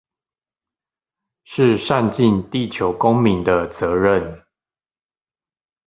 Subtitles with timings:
[1.43, 4.43] 是善盡地球公民的責任